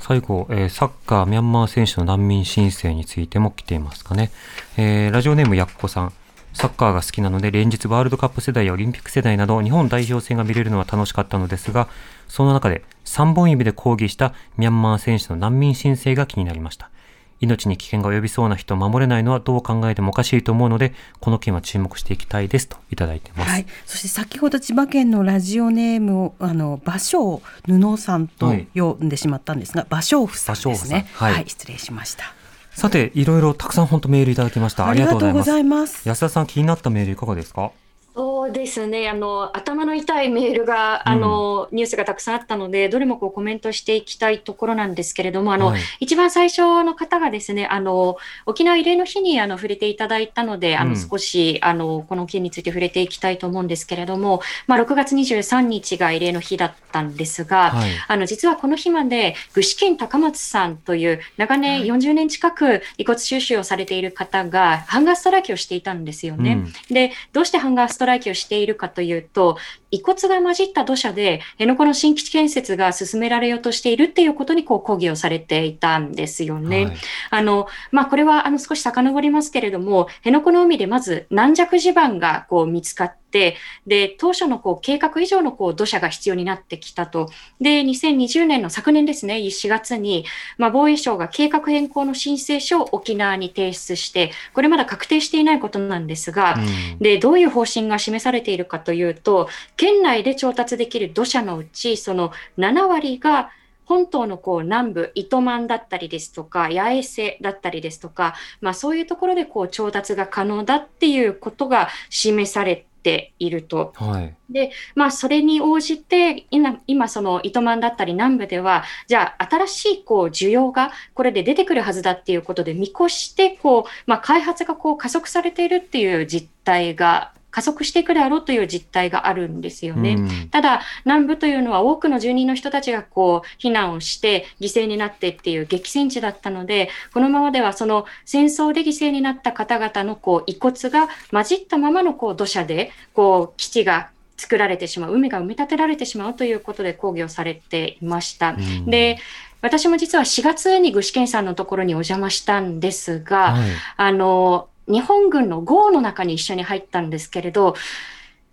[0.00, 4.30] 最後、えー、サッカーミャンマー選手の難民申請についても来ていますかね。
[4.76, 6.12] えー、ラジオネームやっこさん。
[6.52, 11.86] サッカーが好きなので連日ワールドカップ世代やオリンピック世代など日本代表戦が見れるのは楽しかったのですが、
[12.28, 16.90] その中で3本指で抗議したミャンマー選手の難民申請が気になりました。
[17.40, 23.50] 命に危険が及びそうな人を守れないのはどう考えてもおかしいと思うので、この件は注目していきたいですといただいてます。
[23.50, 23.66] はい。
[23.86, 31.08] そして先ほど千葉県のラジオネームを、あの、芭蕉布さんと呼んでしまったんですが、芭蕉夫さんですね。
[31.14, 32.34] はい、はい、失礼しました。
[32.72, 34.86] さて、いろいろたくさん本当メールいただきました。
[34.88, 36.08] ありがとうございます。
[36.08, 37.72] 安田さん気になったメールいかがですか？
[38.12, 39.08] そうですね。
[39.08, 66.64] あの頭の痛いメールがあの、うん、ニュースがたくさんあったのでどれもこうコメントしていきたいところなんですけれどもあの、はい、一番最初の方がですねあの沖縄慰霊の日にあの触れていただいたので、あの少しあのこの件について触れていきたいと思うんですけれども、まあ、6月23日が慰霊の日だったんですが、はい、あの実はこの日まで具志堅高松さんという長年40年近く遺骨収集をされている方がハンガーストライキをしていたんですよね。
[66.88, 69.58] うん、でどうしてハンガーストライキをしているかというと、
[69.90, 76.86] 遺骨が混じった土砂で辺野古の新基地建設が進められようとしているっていうことにこう抗議をされていたんですよね。
[76.86, 76.96] はい、
[77.30, 87.30] あの、まあ、これはあの少し遡りますけれども、辺野古の海でまず軟弱地盤がこう見つかって、で、当初のこう計画以上のこう土砂が必要になってきたと。
[87.60, 90.24] で、2020年の昨年ですね、4月に、
[90.58, 103.50] まあ、防衛省が計画変更の申請書を沖縄に提出して、これまだ確定していないことなんですが、うん、で、どういう方針が示されているかというと、県内で調達できる土砂のうち、その7割が
[103.90, 113.92] 本島のこう南部、糸満だったりですとか、八重瀬だったりですとか、まあ、そういうところでこう調達が可能だっていうことが示されていると。
[113.96, 130.14] はい、で、まあ、それに応じて、今、今その糸満だったり南部では、じゃあ、新しいこう需要がこれで出てくるはずだっていうことで見越して、こう、まあ、開発がこう加速されているっていう実態が加速していくであろうという実態があるんですよね。
[130.14, 148.52] うん、ただ、南部というのは多くの住人の人たちがこう避難をして犠牲になってっていう激戦地だったので、このままではその戦争で犠牲になった方々のこう遺骨が混じったままのこう土砂でこう基地が作られてしまう、海が埋め立てられてしまうということで抗議をされていました。
[148.52, 149.18] うん、で、
[149.60, 157.74] 私も実は4月に具志堅さんのところにお邪魔したんですが、はい、あの、日本軍の壕の中に一緒に入ったんですけれど、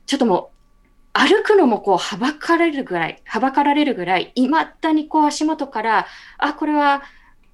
[0.06, 0.58] ちょっともう、
[1.20, 7.02] 歩くのもこう、はばかられるぐらい、はばかられるぐらい、いまだにこう足元から、あ、これは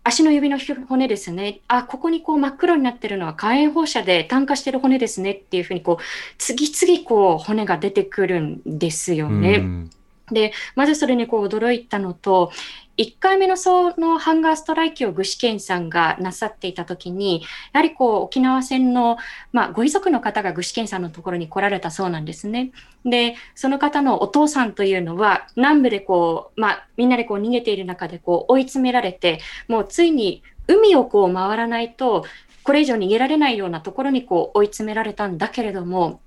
[0.03, 0.57] 足の指の
[0.87, 1.61] 骨ですね。
[1.69, 6.03] あ、ここにこう真っ黒になってるのは火炎放射で炭化してる骨ですねっていうふうにこう、
[6.37, 9.87] 次々こう骨が出てくるんですよね。
[10.29, 12.51] で、まずそれにこう驚いたのと、
[12.97, 17.41] 1回目のそのハンガーストライキを具志堅さんがなさっていたときに、
[17.73, 19.17] やはりこう沖縄戦の、
[19.51, 22.71] まあ、ご遺族の方が具志堅さんのところに来られたそうなんですね。
[23.03, 32.25] で、その方のお父さんというのは、南部でこう、まあ、みんなでこう逃げている中でこう追い詰められて、もうついに海をこう回らないと、
[32.63, 36.21] これ以上逃げられないようなところにこう追い詰められたんだけれども、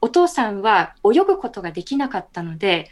[0.00, 2.90] お父さんは泳ぐことができなかったので、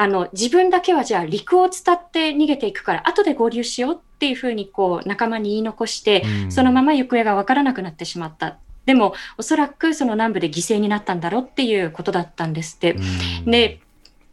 [0.00, 8.58] あの、自分だけはじゃあ陸を伝って逃げていくから、後で合流しようっていうふうにこう仲間に言い残して、そのまま行方がわからなくなってしまった。
[8.86, 12.96] でも、おそらくその南部で犠牲になったんだろうっていうことだったんですって。
[13.44, 13.80] で、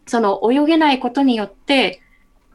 [0.05, 1.99] その泳げないことによって、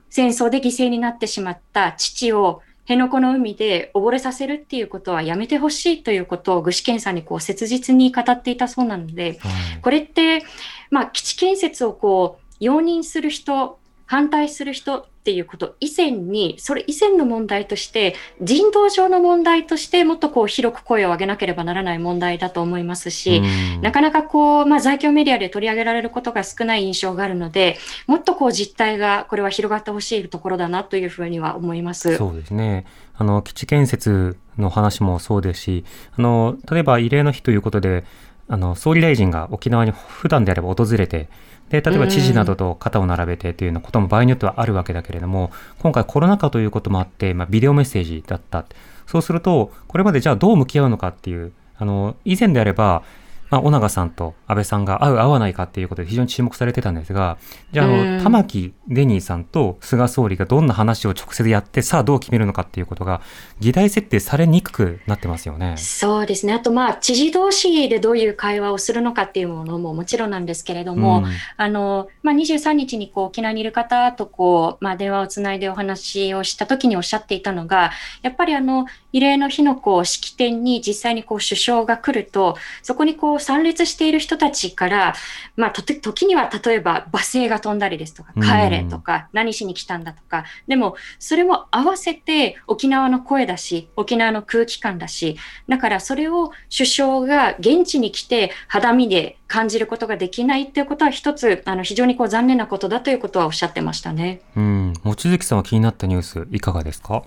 [0.09, 10.43] 戦争で犠牲になってしまった父を辺野古の海で溺れさせるっていうことはやめてほしいということを具志堅さんにこう切実に語っていたそうなので、はい、これって、
[10.91, 23.43] まあ、基地建設をこう容認する人、反対する人、っていうこと以前に、それ以前の問題として、人道上の問題として、もっとこう広く声を上げなければならない問題だと思いますし、
[23.83, 32.17] なかなかこう、まあ、在京メディアで取り上げられることが少ない印象があるので、もっとこう実態が、これは広がってほしいところだなというふうには思います。
[32.17, 32.87] そうですね。
[33.19, 35.85] あの、基地建設の話もそうですし、
[36.17, 38.05] あの、例えば慰霊の日ということで、
[38.49, 41.29] あの、総理大臣が沖縄に普段であれば訪れて、
[41.71, 48.65] で、例えば知事などと肩を並べてというようなことも場合によってはあるわけだけれども、今回コロナ禍ということもあって、まあ、ビデオメッセージだった。
[49.07, 53.03] そうすると、これまでじゃあどう向き合うのかっていう、あの、以前であれば、
[53.51, 57.39] まあ、尾長さんと安倍さんが合う合わないかっていうことで非常に注目されてたんですが、
[57.73, 63.21] じゃあ、あの、玉城デニーさんと菅総理がどんな話を直接やって、さあどう決めるのかっていうことが、
[63.59, 65.75] 議題設定されにくくなってますよね。
[65.77, 66.53] そうですね。
[66.53, 71.27] あと、まあ、知事同士でどういう会話をするのかっていうものももちろんなんですけれども、うん、
[71.57, 77.91] あの、まあ、23日にこう、沖縄にいる方とこう、まあ、電話をつないでお話をした時におっしゃっていたのが、
[78.23, 85.15] やっぱりあの、慰霊の日のこう、式典に実際にこう、首相が来ると、そこにこう、参列している人たちから、
[85.57, 95.37] まあ、時には例えば罵声が飛んだりですとか、帰れとか、何しに来たんだとか、でも、それも合わせて沖縄の声だし、沖縄の空気感だし、
[95.69, 104.41] だからそれを首相が現地に来て肌身で感じることができないっていうことは一つ、あの、非常にこう残念なことだということはおっしゃってましたね。
[104.57, 104.93] うん。
[105.03, 107.25] 望月さんは気になったニュース、いかがですか？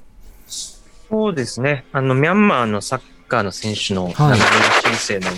[0.48, 1.86] そうですね。
[1.92, 4.36] あの、ミャンマーのサッカーの選手の名前の
[4.96, 5.38] 申請の、はい、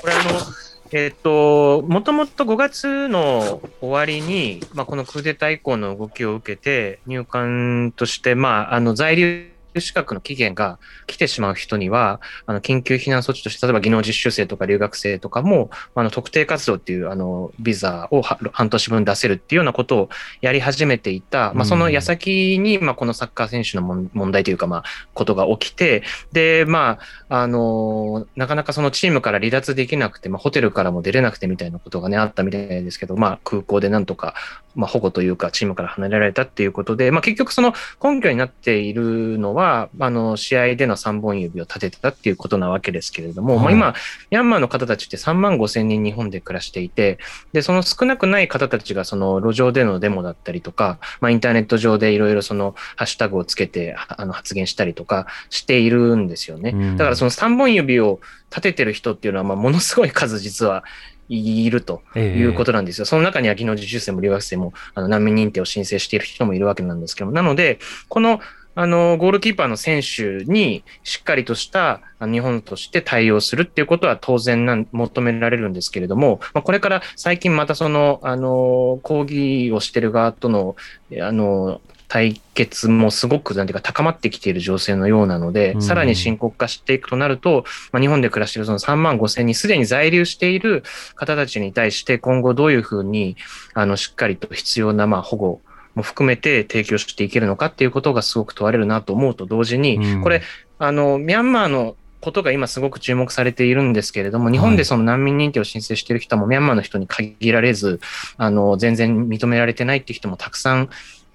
[0.00, 0.40] これあの、
[0.92, 9.46] えっ、と、もともと5月の終わりに、まあ、このクーデター以降の動きを受けて、入管として、まあ、あの、在留
[9.78, 20.08] 資格の期限が来てしまう人には、あの、緊急避難措置として、例えば技能実習生とか留学生とかも、あの、特定活動っていう、あの、ビザを半年分出せるっていうようなことを
[20.40, 26.02] やり始めていた、まあ、その矢先に、まあ、このサッカー選手の問題というか、まあ、ことが起きて、
[26.32, 26.98] で、ま
[27.28, 34.34] あ、あの、なかなかそのチームから離脱できなくて、まあ、ホテルからも出れなくてみたいなことがね、あったみたいですけど、まあ、空港でなんとか、
[34.74, 43.94] まあ、保護というか、チームから離れられたっていうことで、まあ、結局その根拠になっているのは、あの、試合での3本指を立ててたっていうことなわけですけれども、はい、まあ、今、
[44.30, 47.18] ミャンマーの方たちって3万5千人日本で暮らしていて、
[47.52, 56.72] で、その少なくない方たちがその路上でのデモだったりとか、まあ、インターネット上でいろいろそのハッシュタグをつけてあの発言したりとかしているんですよね。
[56.96, 60.84] だからその3本指を立ててる人っていうのは、まあ、ものすごい数実は
[61.30, 63.04] いるということなんですよ。
[63.04, 67.78] えー、その中には技能実習生も留学生もあの難民認定を申請している人もいるわけなんですけども、なので、
[68.08, 68.40] この
[68.74, 80.76] あの、ゴールキーパーの選手にしっかりとした日本として対応するっていうことは当然な求められるんですけれども、まあ、これから最近またその、あの、抗議をしてる側との、
[81.20, 90.82] あの、対決もすごくなんていうか高まってきている情勢のようなので、うん、さらに深刻化していくとなると、まあ、日本で暮らしているその3万5千人、すでに在留している
[91.14, 93.36] 方たちに対して今後どういうふうに、
[93.74, 95.60] あの、しっかりと必要なまあ保護
[95.94, 100.42] も含めて提供していけるのかっていうことがすごく問われるなと思うと同時に、うん、これ、
[100.80, 108.00] あの、ミャンマーのことが今すごく注目されているんですけれども、日本でその難民認定を申請している人もミャンマーの人に限られず、
[108.36, 110.90] あの、全然認められてないっていう人もたくさん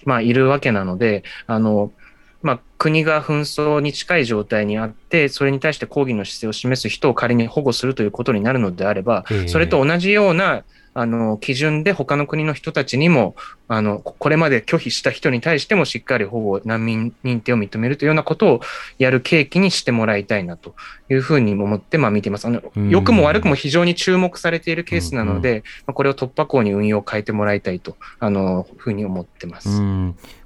[0.06, 1.93] まあ、いるわけなので、あの、
[2.41, 10.63] まあ、国が紛争に近い状態にあって、それに対して抗議の姿勢を示す人を仮に保護するということになるのであれば、それと同じような
[10.93, 13.36] あの基準で他の国の人たちにも
[13.67, 18.61] あの、これまで拒否した人に対してもしっかり保護、難民認定を認めるというようなことを
[18.99, 20.75] やる契機にしてもらいたいなと
[21.09, 22.45] いうふうに思って、まあ見ています。
[22.45, 29.81] あの、良くも悪くも非常に注目されているケースなので、まあ、これを突破口に運用を変えてもらいたいと、あの、ふうに思ってます。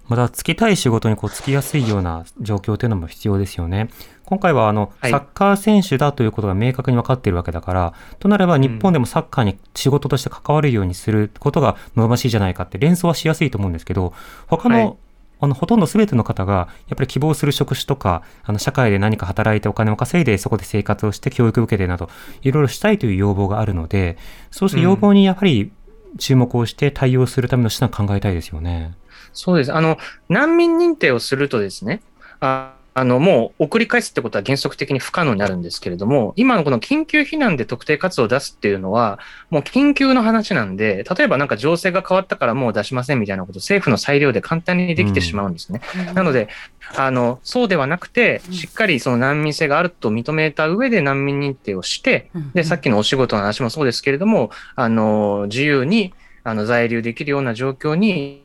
[0.09, 3.89] また、つきたい仕事にこうつきやすいような状況というのも必要ですよね。
[4.25, 14.13] 今回はあの、サッカー選手だということが明確に分かっているわけだから、となれば日本でもサッカーに仕事として関わるようにすることが望ましいじゃないかって連想はしやすいと思うんですけど、
[14.47, 14.97] 他の、はい、
[15.41, 22.09] あの、ほとんど全ての方が、やっぱり希望する職種とか、あの、社会で何か働いてお金を稼いで、そこで生活をして教育を受けてなど、
[22.41, 24.17] いろいろしたいという要望があるので、
[24.49, 25.71] そうした要望にやはり
[26.17, 28.95] 注目をして対応するための手段考えたいですよね。
[29.39, 29.73] そうです。
[29.73, 32.01] あの、難民認定をするとですね、
[32.41, 39.19] ああの、もう送り返すってことは原則的に不可能になるんですけれども、今のこの緊急避難で特定活動を出すっていうのは、
[39.49, 45.79] もう緊急の話なんで、例えばなんか情勢が変わったからもう出しませんみたいなこと、政府の裁量で簡単にできてしまうんですね。
[46.09, 46.49] うん、なので、
[46.97, 56.13] あの、そうではなくて、しっかりその難民性があると認めた上で難民認定をして、で、さっきのお仕事の話もそうですけれども、あの、自由に、
[56.43, 58.43] あの、在留できるような状況に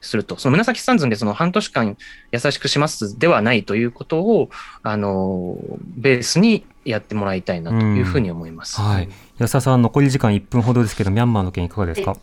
[0.00, 0.36] すると。
[0.36, 1.96] その紫三寸でその半年間
[2.32, 4.50] 優しくしますではないということを、
[4.82, 5.58] あの、
[5.96, 8.80] ベースにやってもらいたいなというふうに思います。
[8.80, 9.08] はい。
[9.38, 12.16] 安田さん、残り時間1分ほどですけど、ミャンマーの件いかがですか？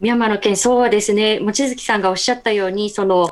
[0.00, 1.40] ミャンマーの件、そうですね。
[1.40, 3.30] 望月さんがおっしゃったように、その、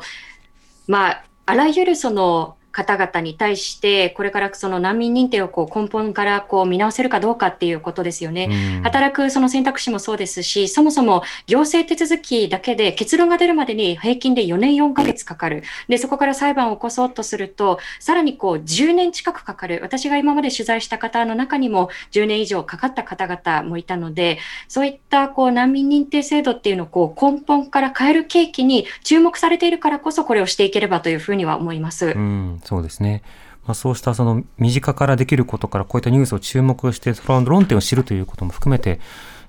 [0.89, 8.81] まあ、あらゆるその、方々に対して、これからその難民認定をこう根本からこう見直せるかどうかっていうことですよね。
[8.83, 15.63] 働くその選択肢もそうですし、そもそも行政手続きだけで結論が出るまでに平均で4年4ヶ月かかる。
[15.89, 19.79] で、そこから裁判を起こそうとすると、さらにこう10年近くかかる。
[19.81, 32.07] 私が今まで取材した方の中にも10年以上かかった方々もいたので、そういったこう難民認定制度っていうのをこう根本から変える契機に注目されているからこそこれをしていければというふうには思います。
[32.07, 33.23] うんそうですね。
[33.67, 38.99] まあ、そうしたその身近からできることからこういったニュースを注目してその論点を知るということも含めてやっ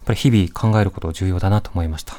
[0.06, 2.16] ぱり日々考えること重要だなと思いました。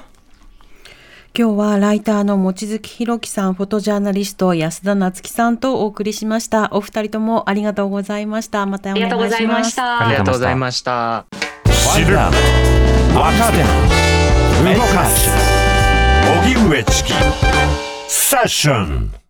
[1.38, 6.70] 今日はライターの望月弘樹さん、フォトジャーナリスト安田夏樹さんとお送りしました。
[6.72, 8.64] お二人ともありがとうございました。
[8.64, 9.78] またお願いします。
[9.78, 11.18] ありがとうございました。
[11.18, 11.94] ありがとうございました。
[11.94, 12.32] 知る、若
[13.52, 13.58] 手、
[14.74, 15.30] 動かす、
[16.42, 17.12] 荻上チキ、
[18.08, 19.25] セッション。